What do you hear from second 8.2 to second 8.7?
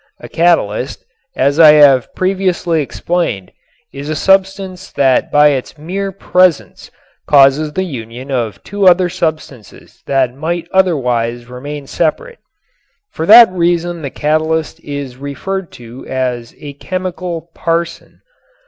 of